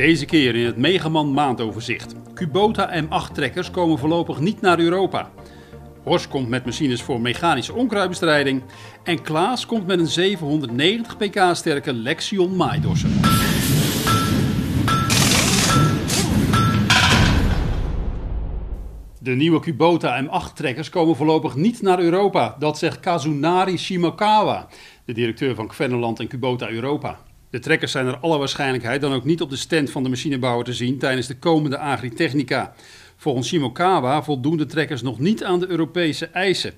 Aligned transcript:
Deze 0.00 0.24
keer 0.24 0.54
in 0.54 0.66
het 0.66 0.76
Megaman 0.76 1.32
maandoverzicht. 1.32 2.14
Kubota 2.34 3.02
M8-trekkers 3.02 3.70
komen 3.70 3.98
voorlopig 3.98 4.40
niet 4.40 4.60
naar 4.60 4.78
Europa. 4.78 5.30
Horst 6.02 6.28
komt 6.28 6.48
met 6.48 6.64
machines 6.64 7.02
voor 7.02 7.20
mechanische 7.20 7.74
onkruidbestrijding. 7.74 8.62
En 9.04 9.22
Klaas 9.22 9.66
komt 9.66 9.86
met 9.86 9.98
een 9.98 10.06
790 10.06 11.16
pk 11.16 11.40
sterke 11.52 11.92
Lexion 11.92 12.56
maaidorser. 12.56 13.10
De 19.20 19.34
nieuwe 19.34 19.60
Kubota 19.60 20.24
M8-trekkers 20.24 20.90
komen 20.90 21.16
voorlopig 21.16 21.54
niet 21.54 21.82
naar 21.82 21.98
Europa. 21.98 22.56
Dat 22.58 22.78
zegt 22.78 23.00
Kazunari 23.00 23.78
Shimokawa, 23.78 24.68
de 25.04 25.12
directeur 25.12 25.54
van 25.54 25.68
Kvenneland 25.68 26.20
en 26.20 26.28
Kubota 26.28 26.70
Europa. 26.70 27.18
De 27.50 27.58
trekkers 27.58 27.92
zijn 27.92 28.06
er 28.06 28.18
alle 28.18 28.38
waarschijnlijkheid 28.38 29.00
dan 29.00 29.12
ook 29.12 29.24
niet 29.24 29.40
op 29.40 29.50
de 29.50 29.56
stand 29.56 29.90
van 29.90 30.02
de 30.02 30.08
machinebouwer 30.08 30.64
te 30.64 30.72
zien 30.72 30.98
tijdens 30.98 31.26
de 31.26 31.38
komende 31.38 31.78
Agritechnica. 31.78 32.74
Volgens 33.16 33.48
Shimokawa 33.48 34.22
voldoen 34.22 34.56
de 34.56 34.66
trekkers 34.66 35.02
nog 35.02 35.18
niet 35.18 35.44
aan 35.44 35.60
de 35.60 35.68
Europese 35.68 36.26
eisen. 36.26 36.72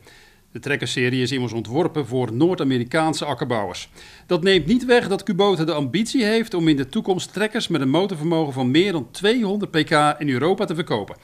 De 0.53 0.59
trekkerserie 0.59 1.23
is 1.23 1.33
immers 1.33 1.53
ontworpen 1.53 2.07
voor 2.07 2.33
Noord-Amerikaanse 2.33 3.25
akkerbouwers. 3.25 3.89
Dat 4.27 4.43
neemt 4.43 4.67
niet 4.67 4.85
weg 4.85 5.09
dat 5.09 5.23
Kubota 5.23 5.65
de 5.65 5.73
ambitie 5.73 6.25
heeft 6.25 6.55
om 6.55 6.69
in 6.69 6.77
de 6.77 6.89
toekomst 6.89 7.33
trekkers 7.33 7.69
met 7.69 7.81
een 7.81 7.91
motorvermogen 7.91 8.53
van 8.53 8.71
meer 8.71 8.93
dan 8.93 9.11
200 9.11 9.71
pk 9.71 10.15
in 10.19 10.29
Europa 10.29 10.65
te 10.65 10.75
verkopen. 10.75 11.17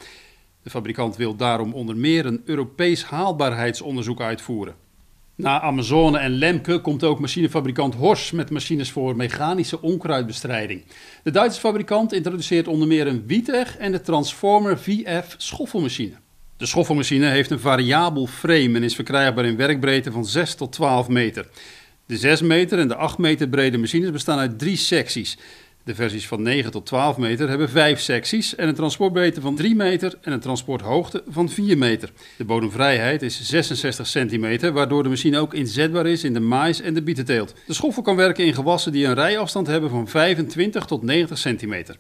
De 0.63 0.71
fabrikant 0.71 1.17
wil 1.17 1.37
daarom 1.37 1.73
onder 1.73 1.97
meer 1.97 2.27
een 2.27 2.43
Europees 2.45 3.05
haalbaarheidsonderzoek 3.05 4.21
uitvoeren. 4.21 4.88
Na 5.39 5.61
Amazone 5.61 6.19
en 6.19 6.31
Lemke 6.31 6.81
komt 6.81 7.05
ook 7.05 7.21
machinefabrikant 7.21 7.95
Horsch 7.95 8.33
met 8.33 8.51
machines 8.51 8.91
voor 8.91 9.17
mechanische 9.17 9.83
onkruidbestrijding. 9.83 10.85
De 11.23 11.31
Duitse 11.31 11.61
fabrikant 11.61 12.13
introduceert 12.13 12.69
onder 12.69 12.89
meer 12.89 13.07
een 13.07 13.27
Wieteg 13.27 13.77
en 13.77 13.93
de 13.93 14.01
Transformer 14.01 14.79
VF 14.79 15.35
schoffelmachine. 15.37 16.13
De 16.57 16.67
schoffelmachine 16.67 17.27
heeft 17.27 17.51
een 17.51 17.61
variabel 17.61 18.27
frame 18.27 18.75
en 18.77 18.83
is 18.83 18.95
verkrijgbaar 18.95 19.45
in 19.45 19.57
werkbreedte 19.57 20.13
van 20.13 20.27
6 20.27 20.55
tot 20.55 20.73
12 20.73 21.09
meter. 21.09 21.49
De 22.07 22.17
6 22.17 22.41
meter 22.43 22.79
en 22.79 22.89
de 22.89 22.97
8 22.97 23.19
meter 23.19 23.49
brede 23.49 23.79
machines 23.79 24.11
bestaan 24.11 24.39
uit 24.39 24.59
drie 24.59 24.77
secties. 24.77 25.39
De 25.89 25.95
versies 25.95 26.29
van 26.29 26.43
9 26.43 26.71
tot 26.71 26.87
12 26.87 27.17
meter 27.17 27.49
hebben 27.49 27.69
5 27.69 28.01
secties 28.01 28.55
en 28.55 28.69
een 28.69 28.75
transportbreedte 28.75 29.41
van 29.41 29.57
3 29.57 29.75
meter 29.75 30.19
en 30.21 30.33
een 30.33 30.41
transporthoogte 30.41 31.23
van 31.29 31.49
4 31.49 31.79
meter. 31.79 32.11
De 32.37 32.45
bodemvrijheid 32.45 33.23
is 33.23 33.43
66 33.43 34.07
centimeter, 34.07 34.73
waardoor 34.73 35.03
de 35.03 35.09
machine 35.09 35.39
ook 35.39 35.55
inzetbaar 35.55 36.07
is 36.07 36.25
in 36.25 36.33
de 36.33 36.41
mais 36.41 36.81
en 36.81 36.95
de 36.95 37.03
bietenteelt. 37.03 37.55
De 37.67 37.73
schoffel 37.73 38.03
kan 38.03 38.17
werken 38.17 38.45
in 38.45 38.55
gewassen 38.55 38.93
die 38.93 39.07
een 39.07 39.15
rijafstand 39.15 39.67
hebben 39.67 39.91
van 39.91 40.09
25 40.09 40.85
tot 40.85 41.03
90 41.03 41.39
centimeter. 41.39 41.97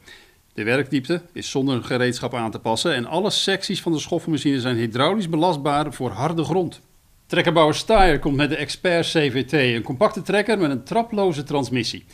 De 0.54 0.64
werkdiepte 0.64 1.22
is 1.32 1.50
zonder 1.50 1.84
gereedschap 1.84 2.34
aan 2.34 2.50
te 2.50 2.58
passen 2.58 2.94
en 2.94 3.06
alle 3.06 3.30
secties 3.30 3.82
van 3.82 3.92
de 3.92 3.98
schoffelmachine 3.98 4.60
zijn 4.60 4.76
hydraulisch 4.76 5.28
belastbaar 5.28 5.92
voor 5.92 6.10
harde 6.10 6.44
grond. 6.44 6.80
Trekkerbouwer 7.26 7.74
Steyr 7.74 8.18
komt 8.18 8.36
met 8.36 8.48
de 8.48 8.56
Expert 8.56 9.06
CVT, 9.06 9.52
een 9.52 9.82
compacte 9.82 10.22
trekker 10.22 10.58
met 10.58 10.70
een 10.70 10.84
traploze 10.84 11.42
transmissie. 11.42 12.04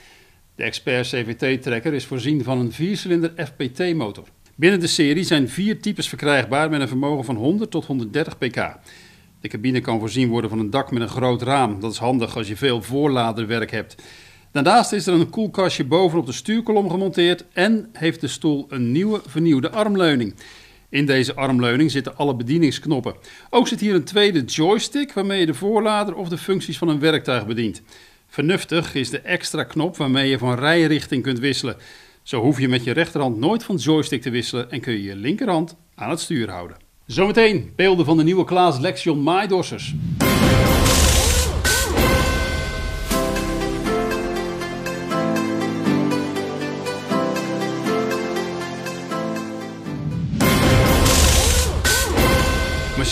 De 0.57 0.63
Expert 0.63 1.07
CVT-trekker 1.07 1.95
is 1.95 2.05
voorzien 2.05 2.45
van 2.45 2.59
een 2.59 2.73
viercilinder 2.73 3.33
FPT-motor. 3.37 4.25
Binnen 4.55 4.81
de 4.81 4.87
serie 4.87 5.25
zijn 5.25 5.49
vier 5.49 5.81
types 5.81 6.09
verkrijgbaar 6.09 6.71
met 6.71 6.81
een 6.81 6.89
vermogen 6.89 7.25
van 7.25 7.37
100 7.37 7.71
tot 7.71 7.85
130 7.85 8.39
pk. 8.39 8.77
De 9.41 9.49
cabine 9.49 9.81
kan 9.81 9.99
voorzien 9.99 10.29
worden 10.29 10.51
van 10.51 10.59
een 10.59 10.71
dak 10.71 10.91
met 10.91 11.03
een 11.03 11.09
groot 11.09 11.43
raam. 11.43 11.81
Dat 11.81 11.93
is 11.93 11.99
handig 11.99 12.37
als 12.37 12.49
je 12.49 12.57
veel 12.57 12.83
voorladerwerk 12.83 13.71
hebt. 13.71 13.95
Daarnaast 14.53 14.93
is 14.93 15.07
er 15.07 15.15
een 15.15 15.31
koelkastje 15.31 15.85
bovenop 15.85 16.27
de 16.27 16.33
stuurkolom 16.33 16.91
gemonteerd 16.91 17.45
en 17.53 17.89
heeft 17.93 18.21
de 18.21 18.29
stoel 18.29 18.67
een 18.69 18.93
nieuwe 18.93 19.21
vernieuwde 19.27 19.71
armleuning. 19.71 20.35
In 20.89 21.07
deze 21.07 21.35
armleuning 21.35 21.91
zitten 21.91 22.17
alle 22.17 22.37
bedieningsknoppen. 22.37 23.15
Ook 23.51 23.69
zit 23.69 23.81
hier 23.81 23.95
een 23.95 24.05
tweede 24.05 24.45
joystick 24.45 25.13
waarmee 25.13 25.41
je 25.41 25.47
de 25.47 25.55
voorlader 25.55 26.15
of 26.15 26.29
de 26.29 26.39
functies 26.39 26.79
van 26.79 26.89
een 26.89 27.01
werktuig 27.01 27.47
bedient. 27.47 27.83
Vernuftig 28.35 28.95
is 28.95 29.11
de 29.11 29.19
extra 29.19 29.65
knop 29.65 29.97
waarmee 29.97 30.29
je 30.29 30.39
van 30.39 30.55
rijrichting 30.55 31.23
kunt 31.23 31.39
wisselen. 31.39 31.77
Zo 32.23 32.41
hoef 32.41 32.61
je 32.61 32.69
met 32.69 32.85
je 32.85 32.93
rechterhand 32.93 33.39
nooit 33.39 33.65
van 33.65 33.77
joystick 33.77 34.23
te 34.23 34.31
wisselen 34.31 34.71
en 34.71 34.81
kun 34.81 34.93
je 34.93 35.03
je 35.03 35.17
linkerhand 35.17 35.77
aan 35.95 36.11
het 36.11 36.21
stuur 36.21 36.51
houden. 36.51 36.77
Zometeen 37.07 37.73
beelden 37.77 38.05
van 38.05 38.17
de 38.17 38.23
nieuwe 38.23 38.45
Klaas 38.45 38.79
Lexion 38.79 39.23
Maaidorsers. 39.23 39.95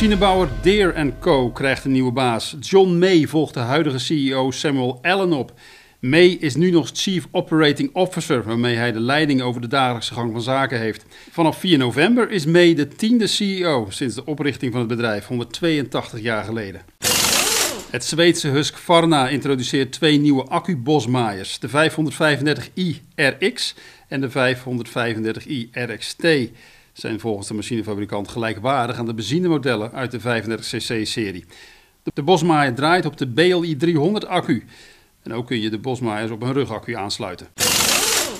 Machinebouwer 0.02 0.48
Deere 0.62 1.12
Co. 1.18 1.50
krijgt 1.50 1.84
een 1.84 1.92
nieuwe 1.92 2.12
baas. 2.12 2.56
John 2.60 2.98
May 2.98 3.26
volgt 3.26 3.54
de 3.54 3.60
huidige 3.60 3.98
CEO 3.98 4.50
Samuel 4.50 4.98
Allen 5.02 5.32
op. 5.32 5.52
May 6.00 6.26
is 6.26 6.54
nu 6.54 6.70
nog 6.70 6.90
Chief 6.92 7.26
Operating 7.30 7.90
Officer, 7.94 8.42
waarmee 8.42 8.76
hij 8.76 8.92
de 8.92 9.00
leiding 9.00 9.42
over 9.42 9.60
de 9.60 9.66
dagelijkse 9.66 10.14
gang 10.14 10.32
van 10.32 10.42
zaken 10.42 10.78
heeft. 10.78 11.04
Vanaf 11.30 11.58
4 11.58 11.78
november 11.78 12.30
is 12.30 12.46
May 12.46 12.74
de 12.74 12.88
tiende 12.88 13.26
CEO 13.26 13.86
sinds 13.88 14.14
de 14.14 14.24
oprichting 14.24 14.72
van 14.72 14.80
het 14.80 14.88
bedrijf, 14.88 15.26
182 15.26 16.20
jaar 16.20 16.44
geleden. 16.44 16.82
Het 17.90 18.04
Zweedse 18.04 18.48
Husqvarna 18.48 19.28
introduceert 19.28 19.92
twee 19.92 20.18
nieuwe 20.18 20.44
accu-bosmaaiers, 20.44 21.58
de 21.58 21.68
535i 21.68 23.00
RX 23.14 23.74
en 24.08 24.20
de 24.20 24.30
535i 24.30 25.70
RXT 25.72 26.24
zijn 26.92 27.20
volgens 27.20 27.48
de 27.48 27.54
machinefabrikant 27.54 28.28
gelijkwaardig 28.28 28.96
aan 28.96 29.06
de 29.06 29.14
benzinemodellen 29.14 29.92
uit 29.92 30.10
de 30.10 30.20
35cc-serie. 30.20 31.44
De 32.14 32.22
Bosmaier 32.22 32.74
draait 32.74 33.06
op 33.06 33.16
de 33.16 33.28
BLI 33.28 33.76
300 33.76 34.26
accu. 34.26 34.64
En 35.22 35.32
ook 35.32 35.46
kun 35.46 35.60
je 35.60 35.70
de 35.70 35.78
Bosmaaiers 35.78 36.30
op 36.30 36.42
een 36.42 36.52
rugaccu 36.52 36.96
aansluiten. 36.96 37.46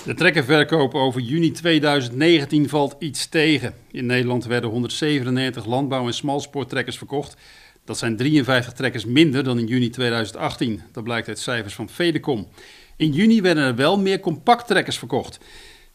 De 0.05 0.13
trekkerverkoop 0.13 0.93
over 0.93 1.21
juni 1.21 1.51
2019 1.51 2.69
valt 2.69 2.95
iets 2.99 3.27
tegen. 3.27 3.73
In 3.91 4.05
Nederland 4.05 4.45
werden 4.45 4.69
197 4.69 5.65
landbouw- 5.65 6.07
en 6.07 6.13
smalspoortrekkers 6.13 6.97
verkocht. 6.97 7.35
Dat 7.85 7.97
zijn 7.97 8.17
53 8.17 8.73
trekkers 8.73 9.05
minder 9.05 9.43
dan 9.43 9.59
in 9.59 9.65
juni 9.65 9.89
2018. 9.89 10.81
Dat 10.91 11.03
blijkt 11.03 11.27
uit 11.27 11.39
cijfers 11.39 11.73
van 11.73 11.89
Fedecom. 11.89 12.47
In 12.95 13.11
juni 13.11 13.41
werden 13.41 13.63
er 13.63 13.75
wel 13.75 13.99
meer 13.99 14.19
compacttrekkers 14.19 14.97
verkocht. 14.97 15.39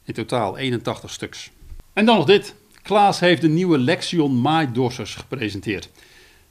In 0.05 0.15
totaal 0.15 0.59
81 0.59 1.11
stuks. 1.11 1.51
En 1.99 2.05
dan 2.05 2.17
nog 2.17 2.27
dit. 2.27 2.55
Klaas 2.83 3.21
heeft 3.21 3.41
de 3.41 3.49
nieuwe 3.49 3.79
Lexion 3.79 4.41
maaidorsers 4.41 5.15
gepresenteerd. 5.15 5.91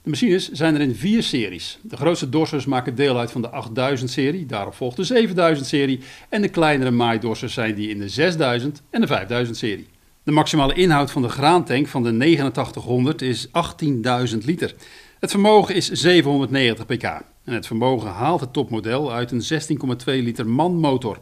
De 0.02 0.10
machines 0.10 0.50
zijn 0.50 0.74
er 0.74 0.80
in 0.80 0.94
vier 0.94 1.22
series. 1.22 1.78
De 1.82 1.96
grootste 1.96 2.28
dorsers 2.28 2.64
maken 2.64 2.94
deel 2.94 3.18
uit 3.18 3.30
van 3.30 3.42
de 3.42 3.50
8000-serie, 3.50 4.46
daarop 4.46 4.74
volgt 4.74 4.96
de 4.96 5.28
7000-serie 5.28 6.00
en 6.28 6.42
de 6.42 6.48
kleinere 6.48 6.90
maaidorsers 6.90 7.54
zijn 7.54 7.74
die 7.74 7.88
in 7.88 7.98
de 7.98 8.08
6000 8.08 8.82
en 8.90 9.00
de 9.00 9.46
5000-serie. 9.48 9.86
De 10.22 10.32
maximale 10.32 10.74
inhoud 10.74 11.10
van 11.10 11.22
de 11.22 11.28
graantank 11.28 11.86
van 11.86 12.02
de 12.02 12.10
8900 12.10 13.22
is 13.22 13.46
18.000 13.46 13.52
liter. 14.44 14.74
Het 15.20 15.30
vermogen 15.30 15.74
is 15.74 15.90
790 15.90 16.86
pk 16.86 17.02
en 17.44 17.54
het 17.54 17.66
vermogen 17.66 18.10
haalt 18.10 18.40
het 18.40 18.52
topmodel 18.52 19.12
uit 19.12 19.30
een 19.30 19.42
16,2 19.98 20.04
liter 20.04 20.46
manmotor. 20.46 21.18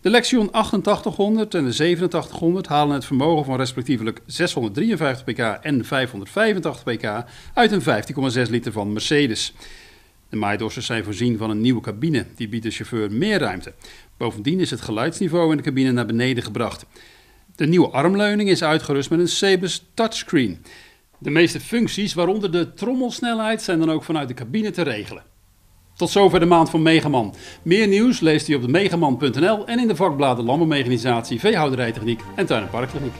De 0.00 0.10
Lexion 0.10 0.52
8800 0.52 1.54
en 1.54 1.64
de 1.64 1.70
8700 1.70 2.66
halen 2.66 2.94
het 2.94 3.04
vermogen 3.04 3.44
van 3.44 3.56
respectievelijk 3.56 4.20
653 4.26 5.24
pk 5.24 5.38
en 5.38 5.84
585 5.84 6.82
pk 6.82 7.24
uit 7.54 7.72
een 7.72 7.82
15,6 8.46 8.50
liter 8.50 8.72
van 8.72 8.92
Mercedes. 8.92 9.54
De 10.28 10.36
maaidorsers 10.36 10.86
zijn 10.86 11.04
voorzien 11.04 11.38
van 11.38 11.50
een 11.50 11.60
nieuwe 11.60 11.80
cabine, 11.80 12.26
die 12.36 12.48
biedt 12.48 12.64
de 12.64 12.70
chauffeur 12.70 13.12
meer 13.12 13.38
ruimte. 13.38 13.72
Bovendien 14.16 14.60
is 14.60 14.70
het 14.70 14.80
geluidsniveau 14.80 15.50
in 15.50 15.56
de 15.56 15.62
cabine 15.62 15.92
naar 15.92 16.06
beneden 16.06 16.42
gebracht. 16.42 16.86
De 17.56 17.66
nieuwe 17.66 17.88
armleuning 17.88 18.48
is 18.48 18.62
uitgerust 18.62 19.10
met 19.10 19.18
een 19.18 19.28
Cebus 19.28 19.84
touchscreen. 19.94 20.64
De 21.22 21.30
meeste 21.30 21.60
functies, 21.60 22.14
waaronder 22.14 22.52
de 22.52 22.74
trommelsnelheid, 22.74 23.62
zijn 23.62 23.78
dan 23.78 23.90
ook 23.90 24.04
vanuit 24.04 24.28
de 24.28 24.34
cabine 24.34 24.70
te 24.70 24.82
regelen. 24.82 25.22
Tot 25.96 26.10
zover 26.10 26.40
de 26.40 26.46
maand 26.46 26.70
van 26.70 26.82
Megaman. 26.82 27.34
Meer 27.62 27.88
nieuws 27.88 28.20
leest 28.20 28.48
u 28.48 28.54
op 28.54 28.66
megaman.nl 28.66 29.66
en 29.66 29.78
in 29.78 29.88
de 29.88 29.96
vakbladen 29.96 30.44
Landbouwmechanisatie, 30.44 31.40
Veehouderijtechniek 31.40 32.20
en 32.36 32.46
Tuin- 32.46 32.62
en 32.62 32.70
Parktechniek. 32.70 33.14